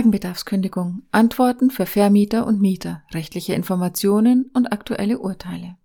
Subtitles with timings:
[0.00, 1.02] Eigenbedarfskündigung.
[1.12, 3.02] Antworten für Vermieter und Mieter.
[3.12, 5.76] Rechtliche Informationen und aktuelle Urteile.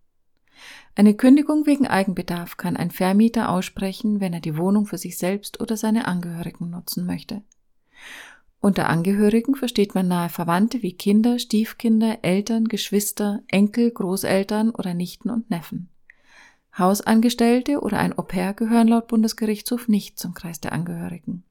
[0.96, 5.60] Eine Kündigung wegen Eigenbedarf kann ein Vermieter aussprechen, wenn er die Wohnung für sich selbst
[5.60, 7.42] oder seine Angehörigen nutzen möchte.
[8.62, 15.30] Unter Angehörigen versteht man nahe Verwandte wie Kinder, Stiefkinder, Eltern, Geschwister, Enkel, Großeltern oder Nichten
[15.30, 15.90] und Neffen.
[16.78, 21.44] Hausangestellte oder ein Au-pair gehören laut Bundesgerichtshof nicht zum Kreis der Angehörigen.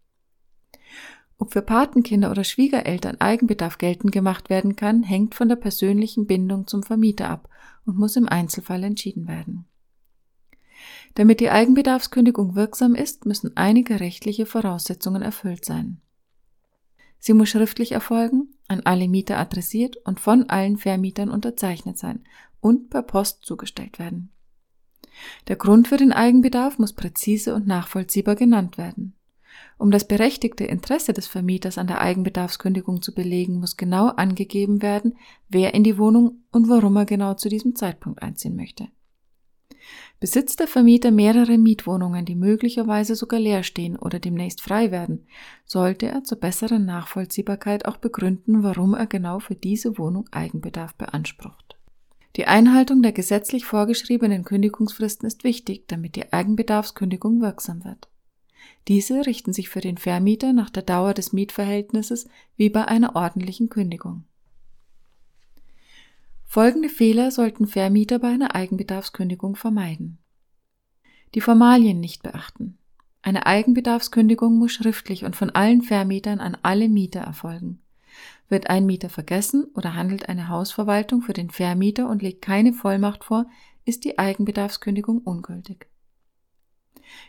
[1.38, 6.66] Ob für Patenkinder oder Schwiegereltern Eigenbedarf geltend gemacht werden kann, hängt von der persönlichen Bindung
[6.66, 7.48] zum Vermieter ab
[7.84, 9.66] und muss im Einzelfall entschieden werden.
[11.15, 16.01] Damit die Eigenbedarfskündigung wirksam ist, müssen einige rechtliche Voraussetzungen erfüllt sein.
[17.19, 22.24] Sie muss schriftlich erfolgen, an alle Mieter adressiert und von allen Vermietern unterzeichnet sein
[22.60, 24.30] und per Post zugestellt werden.
[25.48, 29.15] Der Grund für den Eigenbedarf muss präzise und nachvollziehbar genannt werden.
[29.79, 35.16] Um das berechtigte Interesse des Vermieters an der Eigenbedarfskündigung zu belegen, muss genau angegeben werden,
[35.49, 38.88] wer in die Wohnung und warum er genau zu diesem Zeitpunkt einziehen möchte.
[40.21, 45.27] Besitzt der Vermieter mehrere Mietwohnungen, die möglicherweise sogar leer stehen oder demnächst frei werden,
[45.66, 51.77] sollte er zur besseren Nachvollziehbarkeit auch begründen, warum er genau für diese Wohnung Eigenbedarf beansprucht.
[52.37, 58.09] Die Einhaltung der gesetzlich vorgeschriebenen Kündigungsfristen ist wichtig, damit die Eigenbedarfskündigung wirksam wird.
[58.88, 63.68] Diese richten sich für den Vermieter nach der Dauer des Mietverhältnisses wie bei einer ordentlichen
[63.68, 64.25] Kündigung.
[66.44, 70.19] Folgende Fehler sollten Vermieter bei einer Eigenbedarfskündigung vermeiden.
[71.34, 72.78] Die Formalien nicht beachten.
[73.22, 77.81] Eine Eigenbedarfskündigung muss schriftlich und von allen Vermietern an alle Mieter erfolgen.
[78.49, 83.25] Wird ein Mieter vergessen oder handelt eine Hausverwaltung für den Vermieter und legt keine Vollmacht
[83.25, 83.47] vor,
[83.84, 85.88] ist die Eigenbedarfskündigung ungültig.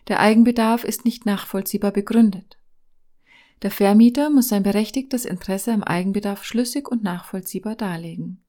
[0.08, 2.58] Der Eigenbedarf ist nicht nachvollziehbar begründet.
[3.62, 8.44] Der Vermieter muss sein berechtigtes Interesse am Eigenbedarf schlüssig und nachvollziehbar darlegen.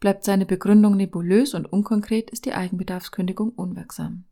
[0.00, 4.24] Bleibt seine Begründung nebulös und unkonkret, ist die Eigenbedarfskündigung unwirksam.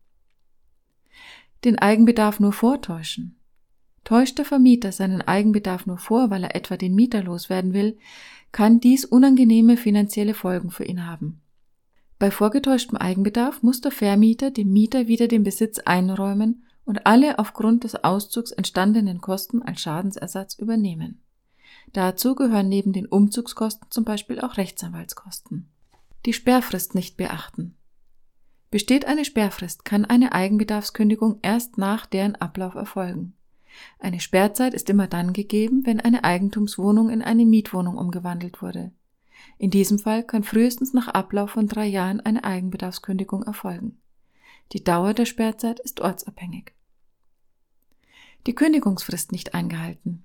[1.63, 3.37] Den Eigenbedarf nur vortäuschen.
[4.03, 7.97] Täuscht der Vermieter seinen Eigenbedarf nur vor, weil er etwa den Mieter loswerden will,
[8.51, 11.41] kann dies unangenehme finanzielle Folgen für ihn haben.
[12.19, 17.83] Bei vorgetäuschtem Eigenbedarf muss der Vermieter dem Mieter wieder den Besitz einräumen und alle aufgrund
[17.83, 21.21] des Auszugs entstandenen Kosten als Schadensersatz übernehmen.
[21.93, 25.69] Dazu gehören neben den Umzugskosten zum Beispiel auch Rechtsanwaltskosten.
[26.25, 27.75] Die Sperrfrist nicht beachten.
[28.71, 33.33] Besteht eine Sperrfrist, kann eine Eigenbedarfskündigung erst nach deren Ablauf erfolgen.
[33.99, 38.91] Eine Sperrzeit ist immer dann gegeben, wenn eine Eigentumswohnung in eine Mietwohnung umgewandelt wurde.
[39.57, 43.99] In diesem Fall kann frühestens nach Ablauf von drei Jahren eine Eigenbedarfskündigung erfolgen.
[44.73, 46.73] Die Dauer der Sperrzeit ist ortsabhängig.
[48.45, 50.23] Die Kündigungsfrist nicht eingehalten.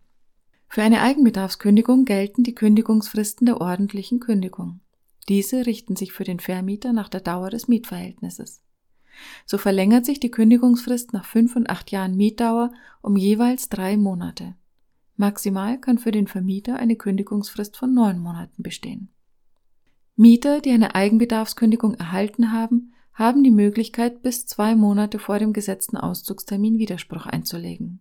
[0.68, 4.80] Für eine Eigenbedarfskündigung gelten die Kündigungsfristen der ordentlichen Kündigung.
[5.28, 8.62] Diese richten sich für den Vermieter nach der Dauer des Mietverhältnisses.
[9.46, 14.54] So verlängert sich die Kündigungsfrist nach fünf und acht Jahren Mietdauer um jeweils drei Monate.
[15.16, 19.10] Maximal kann für den Vermieter eine Kündigungsfrist von neun Monaten bestehen.
[20.16, 25.96] Mieter, die eine Eigenbedarfskündigung erhalten haben, haben die Möglichkeit, bis zwei Monate vor dem gesetzten
[25.96, 28.00] Auszugstermin Widerspruch einzulegen.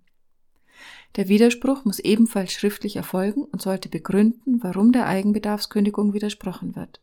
[1.15, 7.01] Der Widerspruch muss ebenfalls schriftlich erfolgen und sollte begründen, warum der Eigenbedarfskündigung widersprochen wird.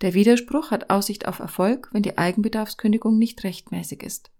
[0.00, 4.30] Der Widerspruch hat Aussicht auf Erfolg, wenn die Eigenbedarfskündigung nicht rechtmäßig ist.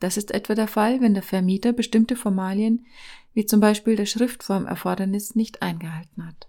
[0.00, 2.86] Das ist etwa der Fall, wenn der Vermieter bestimmte Formalien,
[3.32, 6.48] wie zum Beispiel der Schriftformerfordernis, nicht eingehalten hat.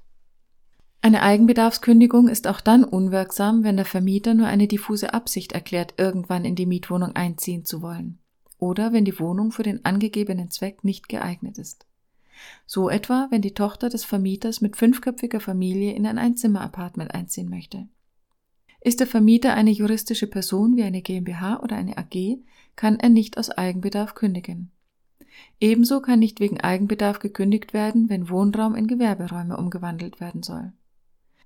[1.02, 6.46] Eine Eigenbedarfskündigung ist auch dann unwirksam, wenn der Vermieter nur eine diffuse Absicht erklärt, irgendwann
[6.46, 8.20] in die Mietwohnung einziehen zu wollen
[8.58, 11.86] oder wenn die Wohnung für den angegebenen Zweck nicht geeignet ist.
[12.66, 17.88] So etwa, wenn die Tochter des Vermieters mit fünfköpfiger Familie in ein Einzimmer-Apartment einziehen möchte.
[18.86, 22.38] Ist der Vermieter eine juristische Person wie eine GmbH oder eine AG,
[22.76, 24.70] kann er nicht aus Eigenbedarf kündigen.
[25.60, 30.72] Ebenso kann nicht wegen Eigenbedarf gekündigt werden, wenn Wohnraum in Gewerberäume umgewandelt werden soll.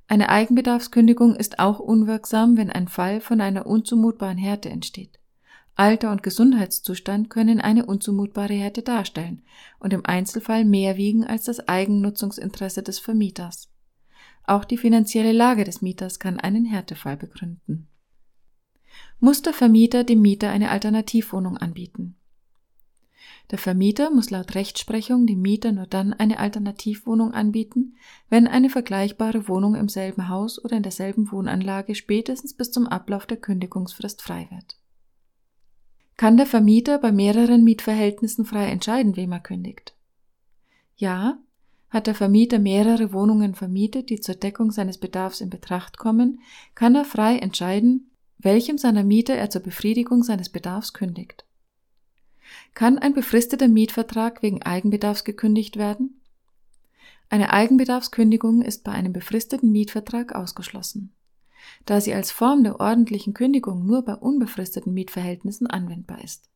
[0.10, 5.18] Eine Eigenbedarfskündigung ist auch unwirksam, wenn ein Fall von einer unzumutbaren Härte entsteht.
[5.76, 9.44] Alter und Gesundheitszustand können eine unzumutbare Härte darstellen
[9.80, 13.70] und im Einzelfall mehr wiegen als das Eigennutzungsinteresse des Vermieters.
[14.50, 17.88] Auch die finanzielle Lage des Mieters kann einen Härtefall begründen.
[19.20, 22.16] Muss der Vermieter dem Mieter eine Alternativwohnung anbieten?
[23.52, 27.96] Der Vermieter muss laut Rechtsprechung dem Mieter nur dann eine Alternativwohnung anbieten,
[28.30, 33.28] wenn eine vergleichbare Wohnung im selben Haus oder in derselben Wohnanlage spätestens bis zum Ablauf
[33.28, 34.80] der Kündigungsfrist frei wird.
[36.18, 39.96] Kann der Vermieter bei mehreren Mietverhältnissen frei entscheiden, wem er kündigt?
[40.96, 41.38] Ja,
[41.90, 46.40] Hat der Vermieter mehrere Wohnungen vermietet, die zur Deckung seines Bedarfs in Betracht kommen,
[46.76, 51.46] kann er frei entscheiden, welchem seiner Mieter er zur Befriedigung seines Bedarfs kündigt.
[52.74, 56.22] Kann ein befristeter Mietvertrag wegen Eigenbedarfs gekündigt werden?
[57.30, 61.14] Eine Eigenbedarfskündigung ist bei einem befristeten Mietvertrag ausgeschlossen,
[61.86, 66.50] da sie als Form der ordentlichen Kündigung nur bei unbefristeten Mietverhältnissen anwendbar ist.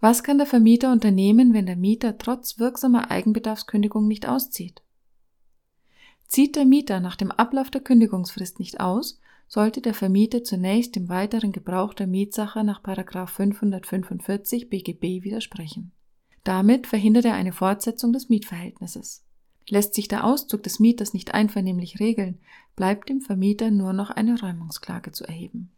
[0.00, 4.82] Was kann der Vermieter unternehmen, wenn der Mieter trotz wirksamer Eigenbedarfskündigung nicht auszieht?
[6.26, 9.18] Zieht der Mieter nach dem Ablauf der Kündigungsfrist nicht aus,
[9.48, 15.92] sollte der Vermieter zunächst dem weiteren Gebrauch der Mietsache nach 545 BGB widersprechen.
[16.44, 19.24] Damit verhindert er eine Fortsetzung des Mietverhältnisses.
[19.68, 22.38] Lässt sich der Auszug des Mieters nicht einvernehmlich regeln,
[22.76, 25.70] bleibt dem Vermieter nur noch eine Räumungsklage zu erheben.